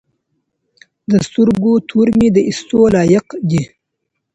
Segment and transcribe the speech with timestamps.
[1.09, 3.63] د سترګو تور مي د ايستو لايق دي